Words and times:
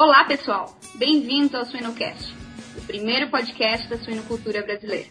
Olá, 0.00 0.22
pessoal! 0.22 0.78
Bem-vindos 0.94 1.52
ao 1.56 1.64
Suinocast, 1.64 2.32
o 2.76 2.80
primeiro 2.82 3.28
podcast 3.30 3.88
da 3.88 3.98
suinocultura 3.98 4.62
brasileira. 4.62 5.08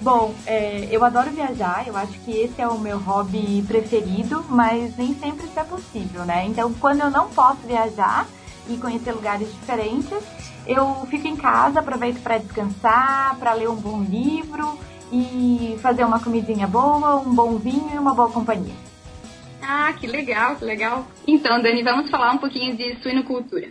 Bom, 0.00 0.34
é, 0.46 0.88
eu 0.90 1.04
adoro 1.04 1.30
viajar, 1.30 1.86
eu 1.86 1.96
acho 1.96 2.18
que 2.24 2.32
esse 2.32 2.60
é 2.60 2.66
o 2.66 2.76
meu 2.76 2.98
hobby 2.98 3.64
preferido, 3.68 4.44
mas 4.48 4.96
nem 4.96 5.14
sempre 5.14 5.46
isso 5.46 5.58
é 5.58 5.64
possível, 5.64 6.24
né? 6.24 6.44
Então, 6.46 6.74
quando 6.74 7.02
eu 7.02 7.10
não 7.10 7.30
posso 7.30 7.60
viajar 7.60 8.26
e 8.68 8.76
conhecer 8.76 9.12
lugares 9.12 9.46
diferentes, 9.52 10.18
eu 10.66 11.06
fico 11.08 11.28
em 11.28 11.36
casa, 11.36 11.78
aproveito 11.78 12.20
para 12.20 12.38
descansar, 12.38 13.36
para 13.38 13.54
ler 13.54 13.68
um 13.68 13.76
bom 13.76 14.02
livro 14.02 14.76
e 15.14 15.78
fazer 15.78 16.04
uma 16.04 16.18
comidinha 16.18 16.66
boa, 16.66 17.20
um 17.20 17.34
bom 17.34 17.56
vinho 17.56 17.88
e 17.94 17.98
uma 17.98 18.14
boa 18.14 18.30
companhia. 18.30 18.74
Ah, 19.62 19.92
que 19.92 20.06
legal, 20.06 20.56
que 20.56 20.64
legal. 20.64 21.06
Então, 21.26 21.62
Dani, 21.62 21.82
vamos 21.82 22.10
falar 22.10 22.32
um 22.32 22.38
pouquinho 22.38 22.76
de 22.76 22.96
suinocultura. 22.96 23.68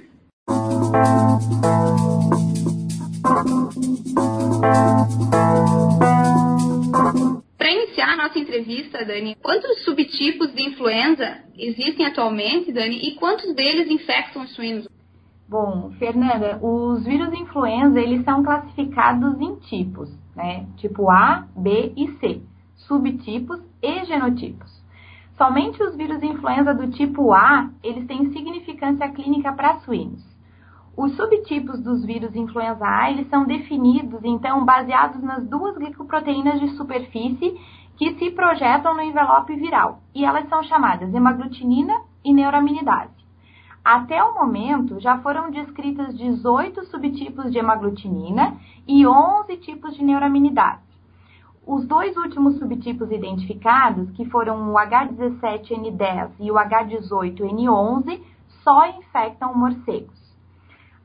Para 7.57 7.72
iniciar 7.72 8.13
a 8.13 8.16
nossa 8.16 8.39
entrevista, 8.39 9.06
Dani, 9.06 9.35
quantos 9.41 9.84
subtipos 9.84 10.53
de 10.53 10.63
influenza 10.63 11.39
existem 11.57 12.06
atualmente, 12.06 12.72
Dani, 12.72 12.97
e 13.06 13.16
quantos 13.16 13.53
deles 13.53 13.91
infectam 13.91 14.44
os 14.44 14.56
suínos? 14.56 14.88
Bom, 15.47 15.91
Fernanda, 16.00 16.57
os 16.62 17.03
vírus 17.03 17.34
influenza, 17.34 18.00
eles 18.00 18.23
são 18.23 18.41
classificados 18.44 19.39
em 19.41 19.56
tipos 19.68 20.22
né? 20.35 20.66
Tipo 20.77 21.09
A, 21.09 21.45
B 21.55 21.94
e 21.95 22.07
C, 22.19 22.41
subtipos 22.75 23.59
e 23.81 24.05
genotipos. 24.05 24.83
Somente 25.38 25.81
os 25.81 25.95
vírus 25.95 26.21
influenza 26.21 26.73
do 26.73 26.89
tipo 26.91 27.33
A, 27.33 27.69
eles 27.83 28.05
têm 28.05 28.31
significância 28.31 29.09
clínica 29.09 29.51
para 29.51 29.79
suínos. 29.79 30.23
Os 30.95 31.16
subtipos 31.16 31.81
dos 31.81 32.05
vírus 32.05 32.35
influenza 32.35 32.85
A, 32.85 33.09
eles 33.09 33.27
são 33.29 33.45
definidos, 33.45 34.23
então, 34.23 34.63
baseados 34.63 35.23
nas 35.23 35.44
duas 35.47 35.75
glicoproteínas 35.75 36.59
de 36.59 36.69
superfície 36.77 37.59
que 37.97 38.13
se 38.15 38.31
projetam 38.31 38.94
no 38.94 39.01
envelope 39.01 39.55
viral, 39.55 40.01
e 40.13 40.23
elas 40.23 40.47
são 40.50 40.63
chamadas 40.63 41.13
hemaglutinina 41.13 41.94
e 42.23 42.31
neuraminidase. 42.33 43.12
Até 43.83 44.23
o 44.23 44.33
momento, 44.33 44.97
já 45.01 45.17
foram 45.17 45.51
descritas 45.51 46.16
18 46.17 46.85
subtipos 46.85 47.51
de 47.51 47.57
hemaglutinina 47.57 48.55
e 48.88 49.05
11 49.05 49.57
tipos 49.57 49.94
de 49.94 50.03
neuraminidase. 50.03 50.81
Os 51.67 51.85
dois 51.85 52.16
últimos 52.16 52.57
subtipos 52.57 53.11
identificados, 53.11 54.09
que 54.11 54.23
foram 54.29 54.71
o 54.71 54.75
H17N10 54.75 56.31
e 56.39 56.49
o 56.49 56.55
H18N11, 56.55 58.21
só 58.63 58.88
infectam 58.88 59.53
morcegos. 59.53 60.23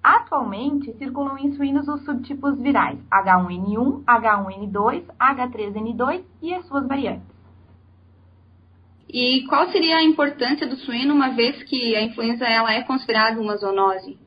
Atualmente, 0.01 0.93
circulam 0.99 1.37
em 1.37 1.53
suínos 1.55 1.89
os 1.89 2.05
subtipos 2.05 2.61
virais 2.61 2.99
H1N1, 3.11 4.05
H1N2, 4.05 5.05
H3N2 5.19 6.23
e 6.43 6.55
as 6.55 6.65
suas 6.67 6.87
variantes. 6.87 7.38
E 9.09 9.47
qual 9.49 9.71
seria 9.71 9.97
a 9.97 10.05
importância 10.05 10.67
do 10.67 10.77
suíno, 10.77 11.15
uma 11.15 11.31
vez 11.31 11.63
que 11.63 11.97
a 11.97 12.03
influenza 12.03 12.45
ela 12.45 12.73
é 12.73 12.83
considerada 12.83 13.41
uma 13.41 13.57
zoonose? 13.57 14.19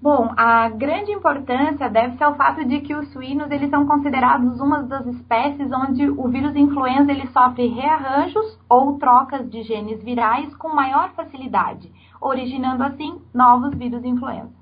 Bom, 0.00 0.32
a 0.36 0.68
grande 0.68 1.10
importância 1.10 1.88
deve 1.88 2.16
ser 2.16 2.24
ao 2.24 2.36
fato 2.36 2.64
de 2.64 2.80
que 2.80 2.94
os 2.94 3.10
suínos 3.12 3.50
eles 3.50 3.70
são 3.70 3.86
considerados 3.86 4.60
uma 4.60 4.82
das 4.82 5.06
espécies 5.06 5.72
onde 5.72 6.08
o 6.08 6.28
vírus 6.28 6.54
influenza 6.54 7.10
ele 7.10 7.26
sofre 7.28 7.66
rearranjos 7.66 8.58
ou 8.68 8.98
trocas 8.98 9.50
de 9.50 9.62
genes 9.62 10.04
virais 10.04 10.54
com 10.56 10.68
maior 10.68 11.12
facilidade, 11.14 11.90
originando 12.20 12.84
assim 12.84 13.20
novos 13.34 13.74
vírus 13.74 14.04
influenza. 14.04 14.54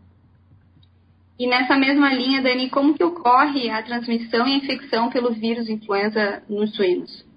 E 1.38 1.48
nessa 1.48 1.76
mesma 1.76 2.14
linha, 2.14 2.40
Dani, 2.40 2.70
como 2.70 2.94
que 2.94 3.02
ocorre 3.02 3.68
a 3.68 3.82
transmissão 3.82 4.46
e 4.46 4.54
a 4.54 4.56
infecção 4.56 5.10
pelo 5.10 5.32
vírus 5.34 5.68
influenza 5.68 6.42
nos 6.48 6.74
suínos? 6.76 7.33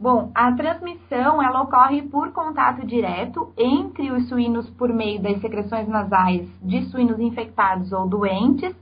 Bom, 0.00 0.30
a 0.32 0.52
transmissão 0.52 1.42
ela 1.42 1.62
ocorre 1.62 2.02
por 2.02 2.30
contato 2.30 2.86
direto 2.86 3.52
entre 3.58 4.12
os 4.12 4.28
suínos 4.28 4.70
por 4.70 4.92
meio 4.92 5.20
das 5.20 5.40
secreções 5.40 5.88
nasais 5.88 6.48
de 6.62 6.84
suínos 6.84 7.18
infectados 7.18 7.92
ou 7.92 8.08
doentes, 8.08 8.72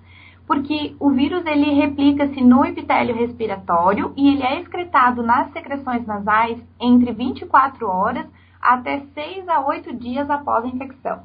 porque 0.47 0.95
o 1.01 1.11
vírus 1.11 1.45
ele 1.47 1.73
replica-se 1.73 2.43
no 2.43 2.67
epitélio 2.67 3.17
respiratório 3.17 4.13
e 4.15 4.29
ele 4.29 4.43
é 4.43 4.61
excretado 4.61 5.23
nas 5.23 5.51
secreções 5.53 6.07
nasais 6.07 6.63
entre 6.79 7.13
24 7.13 7.89
horas 7.89 8.27
até 8.61 9.01
6 9.15 9.49
a 9.49 9.67
8 9.67 9.95
dias 9.97 10.29
após 10.29 10.65
a 10.65 10.69
infecção. 10.69 11.23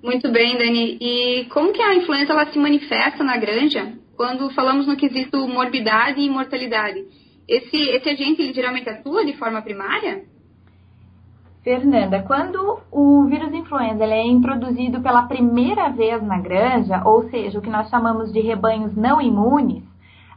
Muito 0.00 0.30
bem, 0.30 0.56
Dani. 0.56 0.96
E 1.00 1.44
como 1.46 1.72
que 1.72 1.82
a 1.82 1.94
influenza 1.96 2.32
ela 2.32 2.46
se 2.46 2.58
manifesta 2.58 3.24
na 3.24 3.36
granja 3.36 3.94
quando 4.16 4.48
falamos 4.50 4.86
no 4.86 4.96
quesito 4.96 5.48
morbidade 5.48 6.20
e 6.20 6.30
mortalidade? 6.30 7.04
Esse, 7.50 7.76
esse 7.76 8.08
agente 8.08 8.40
ele 8.40 8.54
geralmente 8.54 8.88
atua 8.88 9.24
de 9.24 9.36
forma 9.36 9.60
primária? 9.60 10.22
Fernanda, 11.64 12.22
quando 12.22 12.78
o 12.92 13.24
vírus 13.24 13.52
influenza 13.52 14.04
é 14.04 14.24
introduzido 14.24 15.00
pela 15.00 15.24
primeira 15.24 15.88
vez 15.88 16.22
na 16.22 16.38
granja, 16.38 17.02
ou 17.04 17.28
seja, 17.28 17.58
o 17.58 17.62
que 17.62 17.68
nós 17.68 17.90
chamamos 17.90 18.32
de 18.32 18.40
rebanhos 18.40 18.96
não 18.96 19.20
imunes, 19.20 19.82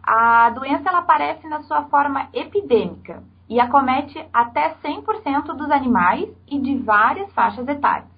a 0.01 0.49
doença 0.49 0.89
ela 0.89 0.99
aparece 0.99 1.47
na 1.47 1.61
sua 1.61 1.83
forma 1.83 2.29
epidêmica 2.33 3.21
e 3.47 3.59
acomete 3.59 4.19
até 4.33 4.73
100% 4.83 5.55
dos 5.55 5.69
animais 5.69 6.27
e 6.49 6.57
de 6.57 6.79
várias 6.79 7.31
faixas 7.33 7.67
etárias. 7.67 8.09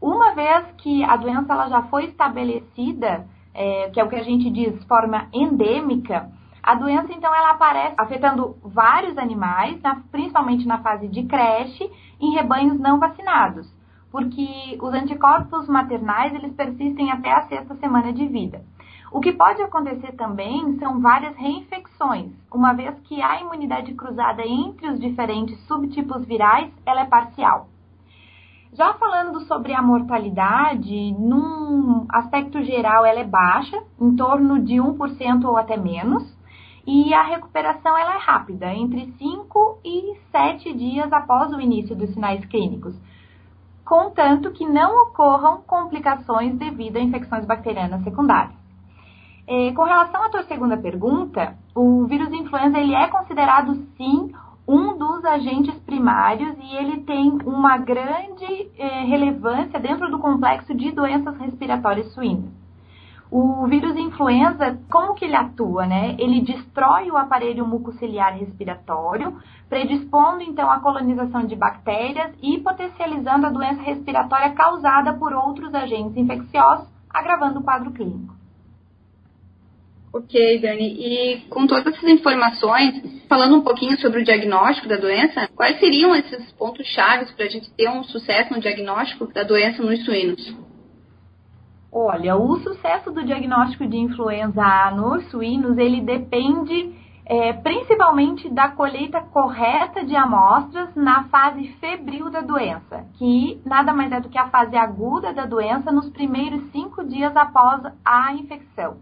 Uma 0.00 0.34
vez 0.34 0.64
que 0.78 1.04
a 1.04 1.14
doença 1.16 1.52
ela 1.52 1.68
já 1.68 1.82
foi 1.82 2.06
estabelecida, 2.06 3.26
é, 3.52 3.90
que 3.90 4.00
é 4.00 4.04
o 4.04 4.08
que 4.08 4.16
a 4.16 4.24
gente 4.24 4.48
diz 4.48 4.82
forma 4.84 5.28
endêmica, 5.30 6.32
a 6.66 6.74
doença, 6.74 7.12
então, 7.12 7.34
ela 7.34 7.50
aparece 7.50 7.94
afetando 7.98 8.56
vários 8.62 9.18
animais, 9.18 9.78
na, 9.82 9.96
principalmente 10.10 10.66
na 10.66 10.78
fase 10.78 11.08
de 11.08 11.24
creche, 11.24 11.90
em 12.18 12.32
rebanhos 12.32 12.80
não 12.80 12.98
vacinados, 12.98 13.70
porque 14.10 14.78
os 14.80 14.94
anticorpos 14.94 15.68
maternais, 15.68 16.34
eles 16.34 16.54
persistem 16.54 17.12
até 17.12 17.32
a 17.32 17.42
sexta 17.48 17.74
semana 17.74 18.14
de 18.14 18.26
vida. 18.26 18.62
O 19.12 19.20
que 19.20 19.30
pode 19.30 19.60
acontecer 19.60 20.12
também 20.12 20.78
são 20.78 21.00
várias 21.00 21.36
reinfecções, 21.36 22.32
uma 22.50 22.72
vez 22.72 22.98
que 23.00 23.20
a 23.20 23.42
imunidade 23.42 23.92
cruzada 23.92 24.42
entre 24.42 24.88
os 24.88 24.98
diferentes 24.98 25.60
subtipos 25.66 26.24
virais, 26.24 26.72
ela 26.86 27.02
é 27.02 27.06
parcial. 27.06 27.68
Já 28.72 28.94
falando 28.94 29.38
sobre 29.42 29.72
a 29.72 29.82
mortalidade, 29.82 31.12
num 31.12 32.06
aspecto 32.08 32.60
geral 32.64 33.04
ela 33.04 33.20
é 33.20 33.24
baixa, 33.24 33.80
em 34.00 34.16
torno 34.16 34.58
de 34.58 34.76
1% 34.76 35.44
ou 35.44 35.56
até 35.58 35.76
menos, 35.76 36.33
e 36.86 37.14
a 37.14 37.22
recuperação 37.22 37.96
ela 37.96 38.14
é 38.14 38.18
rápida, 38.18 38.72
entre 38.72 39.12
5 39.18 39.78
e 39.84 40.16
7 40.30 40.72
dias 40.74 41.12
após 41.12 41.52
o 41.52 41.60
início 41.60 41.96
dos 41.96 42.10
sinais 42.10 42.44
clínicos, 42.46 42.94
contanto 43.84 44.50
que 44.50 44.66
não 44.66 45.04
ocorram 45.04 45.62
complicações 45.62 46.56
devido 46.56 46.96
a 46.96 47.00
infecções 47.00 47.44
bacterianas 47.44 48.02
secundárias. 48.02 48.54
É, 49.46 49.72
com 49.72 49.82
relação 49.82 50.22
à 50.22 50.30
tua 50.30 50.42
segunda 50.44 50.76
pergunta, 50.76 51.56
o 51.74 52.06
vírus 52.06 52.32
influenza 52.32 52.78
ele 52.78 52.94
é 52.94 53.08
considerado 53.08 53.74
sim 53.96 54.32
um 54.66 54.96
dos 54.96 55.24
agentes 55.24 55.74
primários 55.80 56.56
e 56.58 56.76
ele 56.76 57.02
tem 57.02 57.38
uma 57.44 57.76
grande 57.76 58.70
eh, 58.78 59.04
relevância 59.04 59.78
dentro 59.78 60.10
do 60.10 60.18
complexo 60.18 60.74
de 60.74 60.90
doenças 60.90 61.36
respiratórias 61.36 62.12
suínas. 62.14 62.63
O 63.36 63.66
vírus 63.66 63.96
influenza, 63.96 64.78
como 64.88 65.16
que 65.16 65.24
ele 65.24 65.34
atua, 65.34 65.84
né? 65.86 66.14
Ele 66.20 66.40
destrói 66.40 67.10
o 67.10 67.16
aparelho 67.16 67.66
mucociliar 67.66 68.38
respiratório, 68.38 69.36
predispondo 69.68 70.40
então 70.42 70.70
a 70.70 70.78
colonização 70.78 71.44
de 71.44 71.56
bactérias 71.56 72.30
e 72.40 72.60
potencializando 72.60 73.48
a 73.48 73.50
doença 73.50 73.82
respiratória 73.82 74.52
causada 74.52 75.14
por 75.14 75.32
outros 75.32 75.74
agentes 75.74 76.16
infecciosos, 76.16 76.86
agravando 77.10 77.58
o 77.58 77.64
quadro 77.64 77.90
clínico. 77.90 78.36
Ok, 80.12 80.60
Dani. 80.60 80.94
E 80.96 81.40
com 81.48 81.66
todas 81.66 81.92
essas 81.92 82.08
informações, 82.08 83.02
falando 83.28 83.56
um 83.56 83.62
pouquinho 83.62 83.98
sobre 83.98 84.20
o 84.20 84.24
diagnóstico 84.24 84.86
da 84.86 84.96
doença, 84.96 85.48
quais 85.56 85.80
seriam 85.80 86.14
esses 86.14 86.52
pontos 86.52 86.86
chaves 86.86 87.32
para 87.32 87.46
a 87.46 87.48
gente 87.48 87.68
ter 87.72 87.90
um 87.90 88.04
sucesso 88.04 88.54
no 88.54 88.60
diagnóstico 88.60 89.26
da 89.26 89.42
doença 89.42 89.82
nos 89.82 90.04
suínos? 90.04 90.63
Olha, 91.96 92.34
o 92.34 92.56
sucesso 92.56 93.12
do 93.12 93.24
diagnóstico 93.24 93.86
de 93.86 93.96
influenza 93.96 94.60
A 94.60 94.90
nos 94.90 95.30
suínos, 95.30 95.78
ele 95.78 96.00
depende 96.00 96.92
é, 97.24 97.52
principalmente 97.52 98.50
da 98.50 98.68
colheita 98.68 99.20
correta 99.20 100.04
de 100.04 100.16
amostras 100.16 100.92
na 100.96 101.22
fase 101.28 101.68
febril 101.80 102.28
da 102.30 102.40
doença, 102.40 103.06
que 103.14 103.62
nada 103.64 103.92
mais 103.92 104.10
é 104.10 104.20
do 104.20 104.28
que 104.28 104.36
a 104.36 104.48
fase 104.48 104.76
aguda 104.76 105.32
da 105.32 105.46
doença 105.46 105.92
nos 105.92 106.10
primeiros 106.10 106.68
cinco 106.72 107.04
dias 107.04 107.34
após 107.36 107.82
a 108.04 108.32
infecção. 108.32 108.96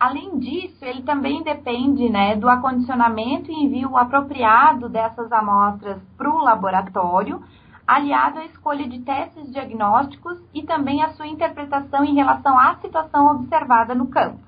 Além 0.00 0.38
disso, 0.38 0.82
ele 0.86 1.02
também 1.02 1.42
depende 1.42 2.08
né, 2.08 2.34
do 2.34 2.48
acondicionamento 2.48 3.52
e 3.52 3.64
envio 3.64 3.94
apropriado 3.94 4.88
dessas 4.88 5.30
amostras 5.30 6.00
para 6.16 6.30
o 6.30 6.42
laboratório, 6.42 7.42
aliado 7.86 8.38
à 8.38 8.44
escolha 8.44 8.88
de 8.88 9.00
testes 9.00 9.50
diagnósticos 9.52 10.38
e 10.54 10.62
também 10.62 11.02
a 11.02 11.10
sua 11.10 11.26
interpretação 11.26 12.04
em 12.04 12.14
relação 12.14 12.58
à 12.58 12.76
situação 12.76 13.26
observada 13.26 13.94
no 13.94 14.06
campo. 14.06 14.38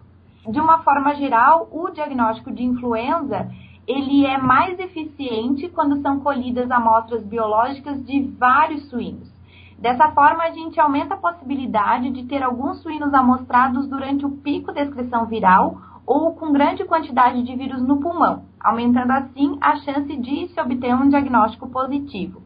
De 0.49 0.61
uma 0.61 0.83
forma 0.83 1.15
geral, 1.15 1.69
o 1.73 1.91
diagnóstico 1.91 2.53
de 2.53 2.63
influenza 2.63 3.51
ele 3.87 4.25
é 4.25 4.39
mais 4.39 4.79
eficiente 4.79 5.69
quando 5.69 6.01
são 6.01 6.21
colhidas 6.21 6.71
amostras 6.71 7.23
biológicas 7.25 8.03
de 8.05 8.23
vários 8.39 8.89
suínos. 8.89 9.33
Dessa 9.79 10.11
forma, 10.13 10.45
a 10.45 10.51
gente 10.51 10.81
aumenta 10.81 11.15
a 11.15 11.19
possibilidade 11.19 12.11
de 12.11 12.25
ter 12.25 12.43
alguns 12.43 12.81
suínos 12.81 13.13
amostrados 13.13 13.87
durante 13.87 14.25
o 14.25 14.31
pico 14.31 14.73
da 14.73 14.83
excreção 14.83 15.27
viral 15.27 15.77
ou 16.07 16.35
com 16.35 16.53
grande 16.53 16.85
quantidade 16.85 17.43
de 17.43 17.55
vírus 17.57 17.83
no 17.83 18.01
pulmão, 18.01 18.45
aumentando 18.61 19.11
assim 19.11 19.59
a 19.61 19.77
chance 19.77 20.17
de 20.17 20.49
se 20.49 20.61
obter 20.61 20.95
um 20.95 21.09
diagnóstico 21.09 21.69
positivo. 21.69 22.44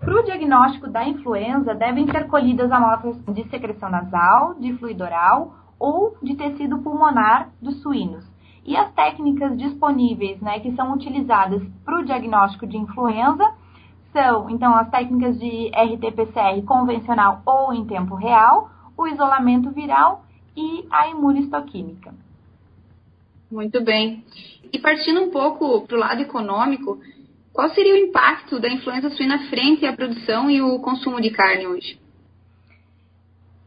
Para 0.00 0.20
o 0.20 0.24
diagnóstico 0.24 0.88
da 0.88 1.06
influenza, 1.08 1.74
devem 1.74 2.06
ser 2.10 2.26
colhidas 2.26 2.70
amostras 2.70 3.16
de 3.34 3.48
secreção 3.48 3.90
nasal, 3.90 4.54
de 4.54 4.72
fluido 4.74 5.04
oral 5.04 5.54
ou 5.78 6.16
de 6.22 6.34
tecido 6.34 6.78
pulmonar 6.78 7.50
dos 7.60 7.80
suínos. 7.82 8.24
E 8.64 8.76
as 8.76 8.92
técnicas 8.92 9.56
disponíveis 9.58 10.40
né, 10.40 10.60
que 10.60 10.74
são 10.74 10.92
utilizadas 10.92 11.62
para 11.84 12.00
o 12.00 12.04
diagnóstico 12.04 12.66
de 12.66 12.76
influenza 12.76 13.44
são, 14.12 14.48
então, 14.48 14.74
as 14.76 14.88
técnicas 14.90 15.38
de 15.38 15.70
RT-PCR 15.74 16.62
convencional 16.64 17.42
ou 17.44 17.74
em 17.74 17.84
tempo 17.84 18.14
real, 18.14 18.70
o 18.96 19.08
isolamento 19.08 19.70
viral 19.70 20.24
e 20.56 20.86
a 20.88 21.08
imunistoquímica. 21.08 22.14
Muito 23.50 23.82
bem. 23.82 24.24
E 24.72 24.78
partindo 24.78 25.20
um 25.20 25.30
pouco 25.30 25.82
para 25.86 25.96
o 25.96 26.00
lado 26.00 26.22
econômico, 26.22 26.98
qual 27.54 27.70
seria 27.70 27.94
o 27.94 28.08
impacto 28.08 28.58
da 28.58 28.68
influenza 28.68 29.08
suína 29.10 29.38
frente 29.48 29.86
à 29.86 29.92
produção 29.92 30.50
e 30.50 30.60
o 30.60 30.80
consumo 30.80 31.20
de 31.20 31.30
carne 31.30 31.68
hoje? 31.68 32.00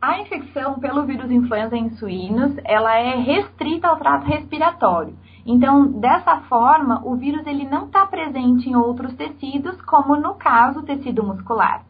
A 0.01 0.19
infecção 0.19 0.77
pelo 0.77 1.05
vírus 1.05 1.31
influenza 1.31 1.75
em 1.75 1.89
suínos, 1.91 2.53
ela 2.65 2.93
é 2.95 3.15
restrita 3.15 3.87
ao 3.87 3.95
trato 3.97 4.25
respiratório. 4.25 5.17
Então, 5.45 5.87
dessa 6.01 6.41
forma, 6.41 7.01
o 7.05 7.15
vírus 7.15 7.47
ele 7.47 7.63
não 7.63 7.85
está 7.85 8.05
presente 8.05 8.69
em 8.69 8.75
outros 8.75 9.15
tecidos, 9.15 9.81
como 9.83 10.17
no 10.17 10.35
caso 10.35 10.79
o 10.79 10.83
tecido 10.83 11.23
muscular. 11.23 11.83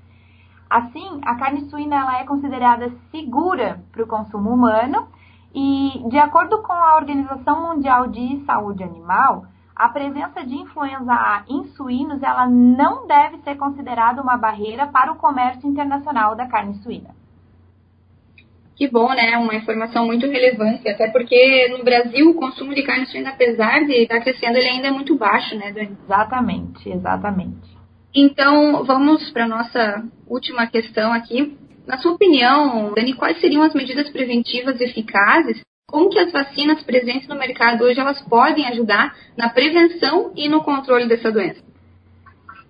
Assim, 0.70 1.20
a 1.26 1.36
carne 1.36 1.68
suína 1.68 1.96
ela 1.96 2.20
é 2.20 2.26
considerada 2.26 2.92
segura 3.10 3.82
para 3.92 4.04
o 4.04 4.08
consumo 4.08 4.52
humano 4.52 5.08
e, 5.52 6.04
de 6.10 6.20
acordo 6.20 6.62
com 6.62 6.74
a 6.74 6.98
Organização 6.98 7.74
Mundial 7.74 8.06
de 8.08 8.46
Saúde 8.46 8.84
Animal, 8.84 9.46
a 9.78 9.90
presença 9.90 10.44
de 10.46 10.56
influenza 10.56 11.14
A 11.14 11.44
em 11.48 11.68
suínos 11.70 12.22
ela 12.24 12.48
não 12.48 13.08
deve 13.08 13.38
ser 13.40 13.56
considerada 13.56 14.22
uma 14.22 14.38
barreira 14.38 14.88
para 14.88 15.12
o 15.12 15.18
comércio 15.18 15.68
internacional 15.70 16.36
da 16.36 16.48
carne 16.48 16.76
suína 16.84 17.16
que 18.78 18.88
bom, 18.88 19.10
né? 19.10 19.36
Uma 19.38 19.56
informação 19.56 20.06
muito 20.06 20.28
relevante, 20.28 20.88
até 20.88 21.10
porque 21.10 21.68
no 21.70 21.84
Brasil 21.84 22.30
o 22.30 22.36
consumo 22.36 22.76
de 22.76 22.84
carne 22.84 23.08
suína, 23.08 23.32
apesar 23.32 23.84
de 23.86 24.04
estar 24.04 24.22
crescendo, 24.22 24.56
ele 24.56 24.70
ainda 24.70 24.90
é 24.90 24.92
muito 24.92 25.18
baixo, 25.18 25.58
né, 25.58 25.72
Dani? 25.72 25.98
Exatamente, 26.06 26.88
exatamente. 26.88 27.76
Então, 28.14 28.84
vamos 28.86 29.32
para 29.32 29.46
a 29.46 29.48
nossa 29.48 30.04
última 30.28 30.68
questão 30.68 31.12
aqui. 31.12 31.58
Na 31.88 31.98
sua 31.98 32.14
opinião, 32.14 32.94
Dani, 32.94 33.14
quais 33.14 33.42
seriam 33.42 33.64
as 33.64 33.74
medidas 33.74 34.10
preventivas 34.12 34.80
eficazes? 34.80 35.60
Como 35.90 36.10
que 36.10 36.20
as 36.20 36.34
vacinas 36.34 36.84
presentes 36.84 37.30
no 37.30 37.36
mercado 37.38 37.86
hoje 37.86 37.98
elas 37.98 38.22
podem 38.24 38.68
ajudar 38.68 39.16
na 39.38 39.48
prevenção 39.48 40.34
e 40.36 40.50
no 40.50 40.62
controle 40.62 41.08
dessa 41.08 41.32
doença? 41.32 41.62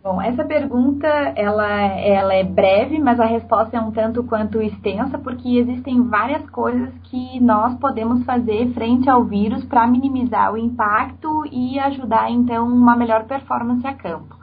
Bom, 0.03 0.21
essa 0.21 0.45
pergunta 0.45 1.07
ela, 1.35 1.67
ela 1.67 2.35
é 2.35 2.43
breve, 2.43 2.99
mas 2.99 3.19
a 3.19 3.25
resposta 3.25 3.75
é 3.75 3.79
um 3.79 3.91
tanto 3.91 4.23
quanto 4.23 4.61
extensa, 4.61 5.17
porque 5.17 5.57
existem 5.57 6.03
várias 6.03 6.47
coisas 6.51 6.93
que 7.05 7.39
nós 7.39 7.73
podemos 7.79 8.23
fazer 8.23 8.71
frente 8.75 9.09
ao 9.09 9.23
vírus 9.23 9.65
para 9.65 9.87
minimizar 9.87 10.53
o 10.53 10.57
impacto 10.57 11.43
e 11.51 11.79
ajudar 11.79 12.29
então 12.29 12.67
uma 12.67 12.95
melhor 12.95 13.25
performance 13.25 13.85
a 13.87 13.95
campo. 13.95 14.35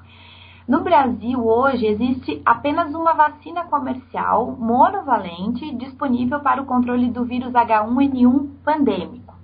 No 0.66 0.80
Brasil, 0.80 1.46
hoje, 1.46 1.84
existe 1.84 2.40
apenas 2.42 2.94
uma 2.94 3.12
vacina 3.12 3.64
comercial 3.64 4.56
monovalente 4.58 5.74
disponível 5.74 6.40
para 6.40 6.62
o 6.62 6.64
controle 6.64 7.10
do 7.10 7.22
vírus 7.22 7.52
H1N1 7.52 8.48
pandêmico. 8.64 9.34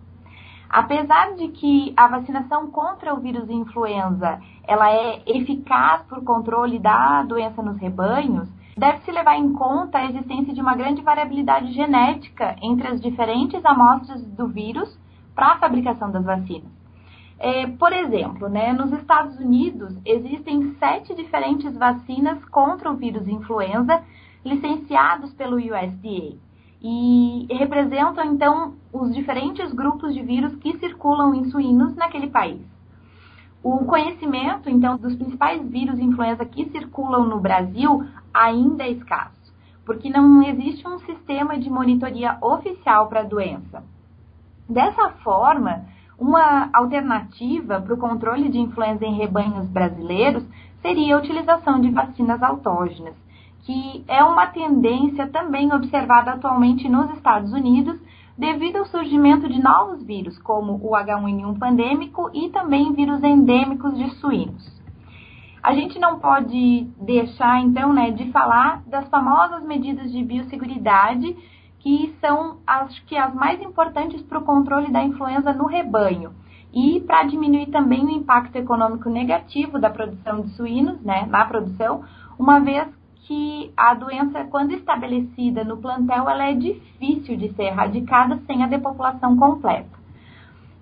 Apesar 0.66 1.34
de 1.34 1.48
que 1.48 1.92
a 1.94 2.08
vacinação 2.08 2.70
contra 2.70 3.12
o 3.12 3.20
vírus 3.20 3.50
influenza 3.50 4.40
ela 4.66 4.90
é 4.90 5.22
eficaz 5.26 6.00
para 6.08 6.20
o 6.20 6.24
controle 6.24 6.78
da 6.78 7.22
doença 7.24 7.60
nos 7.60 7.76
rebanhos, 7.76 8.48
deve-se 8.74 9.12
levar 9.12 9.36
em 9.36 9.52
conta 9.52 9.98
a 9.98 10.06
existência 10.06 10.54
de 10.54 10.60
uma 10.62 10.74
grande 10.74 11.02
variabilidade 11.02 11.70
genética 11.72 12.56
entre 12.62 12.88
as 12.88 12.98
diferentes 12.98 13.62
amostras 13.62 14.22
do 14.22 14.48
vírus 14.48 14.98
para 15.34 15.48
a 15.48 15.58
fabricação 15.58 16.10
das 16.10 16.24
vacinas. 16.24 16.79
É, 17.42 17.66
por 17.66 17.90
exemplo, 17.90 18.50
né, 18.50 18.70
nos 18.74 18.92
Estados 18.92 19.38
Unidos 19.38 19.96
existem 20.04 20.74
sete 20.74 21.14
diferentes 21.14 21.74
vacinas 21.74 22.44
contra 22.44 22.90
o 22.90 22.96
vírus 22.96 23.26
influenza 23.26 24.02
licenciados 24.44 25.32
pelo 25.32 25.56
USDA 25.56 26.36
e 26.82 27.46
representam 27.50 28.24
então 28.26 28.74
os 28.92 29.14
diferentes 29.14 29.72
grupos 29.72 30.12
de 30.12 30.22
vírus 30.22 30.54
que 30.56 30.76
circulam 30.78 31.34
em 31.34 31.44
suínos 31.50 31.96
naquele 31.96 32.28
país. 32.28 32.60
O 33.62 33.86
conhecimento, 33.86 34.68
então, 34.68 34.98
dos 34.98 35.14
principais 35.14 35.66
vírus 35.66 35.98
influenza 35.98 36.44
que 36.44 36.68
circulam 36.68 37.26
no 37.26 37.40
Brasil 37.40 38.06
ainda 38.34 38.84
é 38.84 38.90
escasso, 38.90 39.54
porque 39.86 40.10
não 40.10 40.42
existe 40.42 40.86
um 40.86 40.98
sistema 41.00 41.58
de 41.58 41.70
monitoria 41.70 42.36
oficial 42.42 43.08
para 43.08 43.20
a 43.20 43.24
doença. 43.24 43.82
Dessa 44.68 45.10
forma, 45.22 45.86
uma 46.20 46.68
alternativa 46.74 47.80
para 47.80 47.94
o 47.94 47.98
controle 47.98 48.50
de 48.50 48.58
influenza 48.58 49.06
em 49.06 49.16
rebanhos 49.16 49.66
brasileiros 49.68 50.44
seria 50.82 51.16
a 51.16 51.18
utilização 51.18 51.80
de 51.80 51.90
vacinas 51.90 52.42
autógenas, 52.42 53.14
que 53.62 54.04
é 54.06 54.22
uma 54.22 54.46
tendência 54.46 55.26
também 55.28 55.72
observada 55.72 56.32
atualmente 56.32 56.88
nos 56.88 57.10
Estados 57.14 57.52
Unidos 57.52 57.98
devido 58.36 58.76
ao 58.76 58.86
surgimento 58.86 59.48
de 59.48 59.60
novos 59.62 60.02
vírus, 60.02 60.38
como 60.38 60.74
o 60.74 60.92
H1N1 60.92 61.58
pandêmico 61.58 62.30
e 62.34 62.50
também 62.50 62.92
vírus 62.92 63.22
endêmicos 63.22 63.96
de 63.96 64.10
suínos. 64.16 64.80
A 65.62 65.74
gente 65.74 65.98
não 65.98 66.18
pode 66.18 66.86
deixar, 67.00 67.60
então, 67.60 67.92
né, 67.92 68.10
de 68.10 68.30
falar 68.30 68.82
das 68.86 69.08
famosas 69.08 69.62
medidas 69.62 70.10
de 70.10 70.22
biosseguridade, 70.22 71.36
que 71.80 72.14
são, 72.20 72.58
acho 72.66 73.04
que, 73.06 73.16
as 73.16 73.34
mais 73.34 73.60
importantes 73.60 74.22
para 74.22 74.38
o 74.38 74.44
controle 74.44 74.90
da 74.92 75.02
influenza 75.02 75.52
no 75.52 75.66
rebanho 75.66 76.32
e 76.72 77.00
para 77.00 77.24
diminuir 77.24 77.66
também 77.66 78.04
o 78.04 78.10
impacto 78.10 78.56
econômico 78.56 79.10
negativo 79.10 79.78
da 79.78 79.90
produção 79.90 80.42
de 80.42 80.50
suínos, 80.50 81.00
né, 81.02 81.26
na 81.26 81.44
produção, 81.44 82.04
uma 82.38 82.60
vez 82.60 82.88
que 83.26 83.72
a 83.76 83.94
doença, 83.94 84.44
quando 84.44 84.72
estabelecida 84.72 85.64
no 85.64 85.76
plantel, 85.78 86.28
ela 86.28 86.44
é 86.44 86.54
difícil 86.54 87.36
de 87.36 87.52
ser 87.54 87.64
erradicada 87.64 88.40
sem 88.46 88.62
a 88.62 88.66
depopulação 88.66 89.36
completa. 89.36 89.98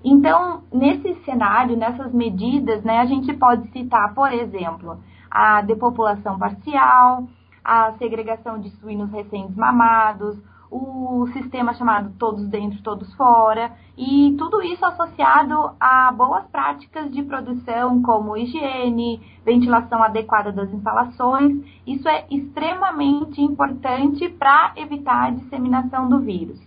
Então, 0.04 0.62
nesse 0.72 1.14
cenário, 1.24 1.76
nessas 1.76 2.12
medidas, 2.12 2.82
né, 2.84 2.98
a 2.98 3.06
gente 3.06 3.32
pode 3.34 3.68
citar, 3.70 4.14
por 4.14 4.32
exemplo, 4.32 4.98
a 5.30 5.60
depopulação 5.62 6.38
parcial, 6.38 7.24
a 7.64 7.92
segregação 7.98 8.58
de 8.58 8.70
suínos 8.70 9.10
recentes 9.10 9.54
mamados, 9.56 10.38
o 10.70 11.26
sistema 11.32 11.74
chamado 11.74 12.12
Todos 12.18 12.46
Dentro, 12.48 12.82
Todos 12.82 13.12
Fora, 13.14 13.72
e 13.96 14.34
tudo 14.38 14.62
isso 14.62 14.84
associado 14.84 15.72
a 15.80 16.12
boas 16.12 16.46
práticas 16.48 17.10
de 17.10 17.22
produção, 17.22 18.02
como 18.02 18.36
higiene, 18.36 19.20
ventilação 19.44 20.02
adequada 20.02 20.52
das 20.52 20.72
instalações. 20.72 21.64
Isso 21.86 22.08
é 22.08 22.26
extremamente 22.30 23.40
importante 23.40 24.28
para 24.28 24.72
evitar 24.76 25.26
a 25.26 25.30
disseminação 25.30 26.08
do 26.08 26.20
vírus. 26.20 26.60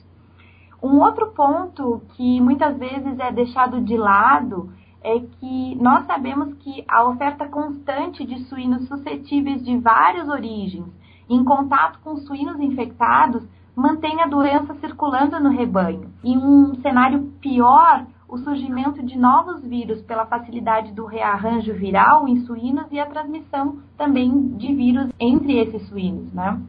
Um 0.82 1.00
outro 1.00 1.28
ponto 1.28 2.02
que 2.16 2.42
muitas 2.42 2.78
vezes 2.78 3.20
é 3.20 3.32
deixado 3.32 3.80
de 3.82 3.96
lado 3.96 4.72
é 5.04 5.20
que 5.20 5.76
nós 5.82 6.06
sabemos 6.06 6.54
que 6.56 6.84
a 6.88 7.04
oferta 7.08 7.48
constante 7.48 8.26
de 8.26 8.40
suínos 8.46 8.88
suscetíveis 8.88 9.64
de 9.64 9.78
várias 9.78 10.28
origens, 10.28 10.88
em 11.30 11.44
contato 11.44 12.00
com 12.04 12.18
suínos 12.18 12.60
infectados, 12.60 13.48
mantém 13.76 14.22
a 14.22 14.28
doença 14.28 14.74
circulando 14.76 15.40
no 15.40 15.50
rebanho. 15.50 16.10
Em 16.24 16.38
um 16.38 16.76
cenário 16.82 17.32
pior, 17.42 18.06
o 18.28 18.38
surgimento 18.38 19.04
de 19.06 19.18
novos 19.18 19.62
vírus 19.62 20.02
pela 20.04 20.26
facilidade 20.26 20.94
do 20.94 21.06
rearranjo 21.06 21.74
viral 21.74 22.28
em 22.28 22.46
suínos 22.46 22.86
e 22.92 23.00
a 23.00 23.06
transmissão 23.06 23.80
também 23.98 24.56
de 24.58 24.74
vírus 24.74 25.10
entre 25.20 25.60
esses 25.60 25.88
suínos, 25.90 26.32
né? 26.34 26.60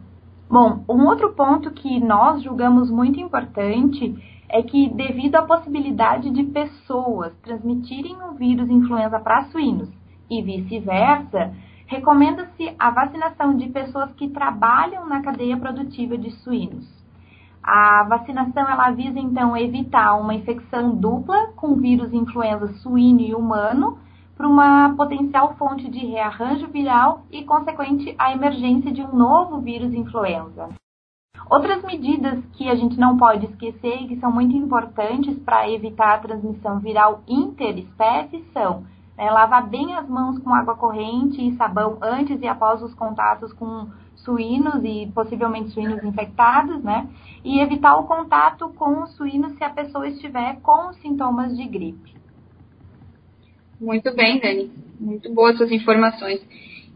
Bom, 0.50 0.84
um 0.88 1.06
outro 1.06 1.32
ponto 1.32 1.70
que 1.70 1.98
nós 1.98 2.42
julgamos 2.42 2.90
muito 2.90 3.18
importante 3.18 4.14
é 4.48 4.62
que, 4.62 4.90
devido 4.90 5.36
à 5.36 5.42
possibilidade 5.42 6.30
de 6.30 6.44
pessoas 6.44 7.32
transmitirem 7.42 8.16
o 8.28 8.32
vírus 8.32 8.68
influenza 8.68 9.18
para 9.18 9.44
suínos 9.44 9.88
e 10.28 10.42
vice-versa, 10.42 11.54
recomenda-se 11.92 12.74
a 12.78 12.90
vacinação 12.90 13.54
de 13.54 13.68
pessoas 13.68 14.10
que 14.14 14.30
trabalham 14.30 15.06
na 15.06 15.20
cadeia 15.20 15.58
produtiva 15.58 16.16
de 16.16 16.30
suínos. 16.30 16.86
A 17.62 18.02
vacinação 18.04 18.66
ela 18.66 18.90
visa 18.90 19.18
então 19.18 19.54
evitar 19.56 20.14
uma 20.14 20.34
infecção 20.34 20.96
dupla 20.96 21.48
com 21.54 21.76
vírus 21.76 22.12
influenza 22.12 22.72
suíno 22.78 23.20
e 23.20 23.34
humano 23.34 23.98
para 24.34 24.48
uma 24.48 24.94
potencial 24.96 25.54
fonte 25.56 25.88
de 25.90 25.98
rearranjo 26.06 26.66
viral 26.68 27.24
e 27.30 27.44
consequente 27.44 28.14
a 28.18 28.32
emergência 28.32 28.90
de 28.90 29.02
um 29.02 29.14
novo 29.14 29.60
vírus 29.60 29.92
influenza. 29.92 30.70
Outras 31.50 31.84
medidas 31.84 32.42
que 32.54 32.70
a 32.70 32.74
gente 32.74 32.98
não 32.98 33.18
pode 33.18 33.44
esquecer 33.44 34.02
e 34.02 34.08
que 34.08 34.18
são 34.18 34.32
muito 34.32 34.56
importantes 34.56 35.38
para 35.40 35.70
evitar 35.70 36.14
a 36.14 36.18
transmissão 36.18 36.80
viral 36.80 37.22
interespécie 37.28 38.42
são 38.54 38.84
né, 39.16 39.30
lavar 39.30 39.68
bem 39.68 39.94
as 39.94 40.08
mãos 40.08 40.38
com 40.38 40.54
água 40.54 40.76
corrente 40.76 41.46
e 41.46 41.54
sabão 41.56 41.98
antes 42.00 42.40
e 42.40 42.46
após 42.46 42.82
os 42.82 42.94
contatos 42.94 43.52
com 43.52 43.88
suínos 44.16 44.82
e 44.84 45.10
possivelmente 45.14 45.70
suínos 45.70 46.02
infectados, 46.02 46.82
né? 46.82 47.08
E 47.44 47.60
evitar 47.60 47.96
o 47.96 48.04
contato 48.04 48.68
com 48.76 49.02
os 49.02 49.14
suínos 49.16 49.56
se 49.56 49.64
a 49.64 49.70
pessoa 49.70 50.08
estiver 50.08 50.60
com 50.62 50.92
sintomas 50.94 51.56
de 51.56 51.64
gripe. 51.66 52.14
Muito 53.80 54.14
bem, 54.14 54.38
Dani. 54.38 54.70
Muito 55.00 55.32
boas 55.32 55.56
suas 55.56 55.72
informações. 55.72 56.40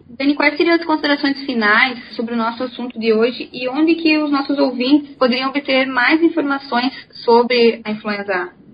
Dani, 0.08 0.36
quais 0.36 0.56
seriam 0.56 0.76
as 0.76 0.84
considerações 0.84 1.44
finais 1.44 2.14
sobre 2.14 2.34
o 2.34 2.36
nosso 2.36 2.62
assunto 2.62 2.96
de 2.98 3.12
hoje 3.12 3.50
e 3.52 3.68
onde 3.68 3.96
que 3.96 4.16
os 4.18 4.30
nossos 4.30 4.56
ouvintes 4.56 5.16
poderiam 5.16 5.50
obter 5.50 5.84
mais 5.86 6.22
informações 6.22 6.92
sobre 7.24 7.80
a 7.84 7.90
influenza 7.90 8.32
A? 8.32 8.65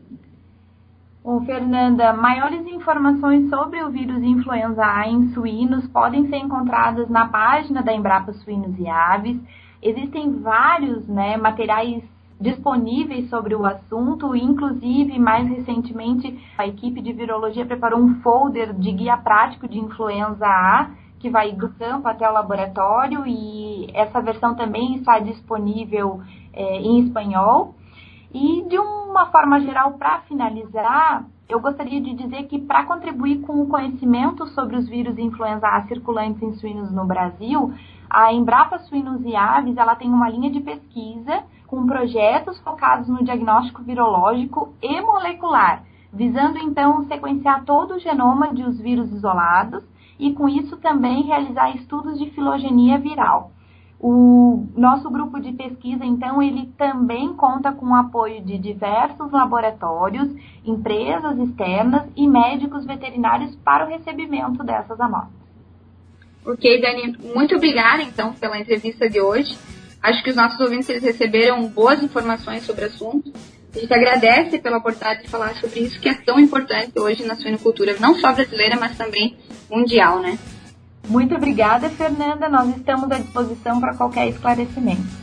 Ô, 1.25 1.41
Fernanda, 1.43 2.13
maiores 2.13 2.67
informações 2.67 3.49
sobre 3.49 3.81
o 3.81 3.91
vírus 3.91 4.21
influenza 4.25 4.85
A 4.85 5.07
em 5.07 5.29
suínos 5.29 5.87
podem 5.87 6.27
ser 6.27 6.39
encontradas 6.39 7.09
na 7.09 7.29
página 7.29 7.81
da 7.81 7.95
Embrapa 7.95 8.33
Suínos 8.33 8.77
e 8.77 8.89
Aves. 8.89 9.41
Existem 9.81 10.41
vários 10.41 11.07
né, 11.07 11.37
materiais 11.37 12.03
disponíveis 12.41 13.31
sobre 13.31 13.55
o 13.55 13.65
assunto, 13.65 14.35
inclusive, 14.35 15.17
mais 15.17 15.49
recentemente, 15.49 16.37
a 16.59 16.67
equipe 16.67 17.01
de 17.01 17.13
virologia 17.13 17.65
preparou 17.65 18.01
um 18.01 18.17
folder 18.17 18.73
de 18.75 18.91
guia 18.91 19.17
prático 19.17 19.69
de 19.69 19.79
influenza 19.79 20.45
A, 20.45 20.91
que 21.21 21.31
vai 21.31 21.53
do 21.53 21.69
campo 21.75 22.09
até 22.09 22.29
o 22.29 22.33
laboratório, 22.33 23.23
e 23.29 23.87
essa 23.95 24.21
versão 24.21 24.57
também 24.57 24.97
está 24.97 25.21
disponível 25.21 26.21
é, 26.53 26.79
em 26.79 26.99
espanhol. 26.99 27.77
E 28.35 28.65
de 28.67 28.79
uma 28.79 29.27
forma 29.27 29.61
geral, 29.61 29.93
para 29.93 30.21
finalizar, 30.21 31.27
eu 31.47 31.61
gostaria 31.61 32.01
de 32.01 32.15
dizer 32.15 32.45
que 32.45 32.59
para 32.59 32.85
contribuir 32.85 33.43
com 33.43 33.61
o 33.61 33.69
conhecimento 33.69 34.47
sobre 34.49 34.75
os 34.77 34.89
vírus 34.89 35.19
influenza 35.19 35.69
A 35.69 35.83
circulantes 35.83 36.43
em 36.43 36.55
suínos 36.55 36.91
no 36.91 37.05
Brasil, 37.05 37.75
a 38.09 38.33
Embrapa 38.33 38.79
Suínos 38.79 39.23
e 39.25 39.37
Aves 39.37 39.77
ela 39.77 39.95
tem 39.95 40.09
uma 40.09 40.31
linha 40.31 40.51
de 40.51 40.61
pesquisa 40.61 41.45
com 41.67 41.87
projetos 41.87 42.59
focados 42.61 43.07
no 43.09 43.23
diagnóstico 43.23 43.83
virológico 43.83 44.73
e 44.81 45.01
molecular, 45.03 45.83
visando 46.11 46.59
então 46.59 47.05
sequenciar 47.05 47.65
todo 47.65 47.95
o 47.95 47.99
genoma 47.99 48.55
de 48.55 48.63
os 48.63 48.81
vírus 48.81 49.13
isolados 49.13 49.85
e 50.19 50.33
com 50.33 50.49
isso 50.49 50.79
também 50.79 51.23
realizar 51.23 51.77
estudos 51.77 52.19
de 52.19 52.31
filogenia 52.31 52.99
viral. 52.99 53.51
O 54.03 54.67
nosso 54.77 55.09
grupo 55.09 55.39
de 55.39 55.53
pesquisa, 55.53 56.05
então, 56.05 56.43
ele 56.43 56.73
também 56.77 57.33
conta 57.35 57.71
com 57.71 57.87
o 57.87 57.95
apoio 57.95 58.43
de 58.43 58.59
diversos 58.59 59.31
laboratórios, 59.31 60.29
empresas 60.65 61.39
externas 61.39 62.03
e 62.17 62.27
médicos 62.27 62.85
veterinários 62.85 63.55
para 63.65 63.87
o 63.87 63.89
recebimento 63.89 64.65
dessas 64.65 65.01
amostras. 65.01 65.41
Ok, 66.45 66.81
Dani, 66.81 67.17
muito 67.33 67.55
obrigada, 67.55 68.03
então, 68.03 68.33
pela 68.33 68.59
entrevista 68.59 69.09
de 69.09 69.21
hoje. 69.21 69.57
Acho 70.03 70.21
que 70.25 70.31
os 70.31 70.37
nossos 70.37 70.59
ouvintes 70.59 70.89
eles 70.89 71.05
receberam 71.05 71.69
boas 71.69 72.03
informações 72.03 72.65
sobre 72.65 72.87
o 72.87 72.89
assunto. 72.89 73.33
A 73.73 73.79
gente 73.79 73.95
agradece 73.95 74.59
pela 74.59 74.79
oportunidade 74.79 75.23
de 75.23 75.29
falar 75.29 75.55
sobre 75.55 75.79
isso 75.79 76.01
que 76.01 76.09
é 76.09 76.15
tão 76.15 76.41
importante 76.41 76.99
hoje 76.99 77.25
na 77.25 77.37
suinocultura, 77.37 77.97
não 78.01 78.17
só 78.17 78.33
brasileira, 78.33 78.77
mas 78.81 78.99
também 78.99 79.37
mundial, 79.71 80.19
né? 80.19 80.37
Muito 81.13 81.35
obrigada, 81.35 81.91
Fernanda. 81.91 82.49
Nós 82.49 82.75
estamos 82.75 83.11
à 83.11 83.19
disposição 83.19 83.79
para 83.79 83.95
qualquer 83.95 84.29
esclarecimento. 84.29 85.22